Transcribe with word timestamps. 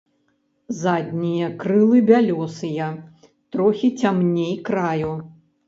Заднія 0.83 1.49
крылы 1.61 2.01
бялёсыя, 2.09 2.89
трохі 3.53 3.95
цямней 4.03 4.53
краю. 4.73 5.17